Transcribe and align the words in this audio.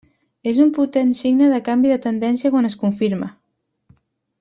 És 0.51 0.61
un 0.63 0.71
potent 0.77 1.11
signe 1.19 1.51
de 1.53 1.61
canvi 1.69 1.93
de 1.95 1.99
tendència 2.09 2.53
quan 2.57 2.71
es 2.73 2.81
confirma. 2.87 3.33